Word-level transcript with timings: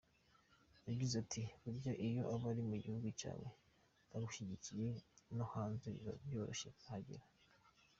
Yagize 0.87 1.13
ati 1.23 1.41
“Burya 1.61 1.91
iyo 2.07 2.23
abo 2.33 2.49
mu 2.71 2.77
gihugu 2.83 3.07
cyawe 3.19 3.47
bagushyigikiye 4.09 4.89
no 5.35 5.45
hanze 5.53 5.85
biba 5.93 6.13
byoroshye 6.23 6.69
kuhagera. 6.77 7.25